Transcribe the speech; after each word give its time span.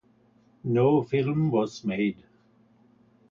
No 0.63 1.03
film 1.03 1.51
was 1.51 1.83
made. 1.83 2.23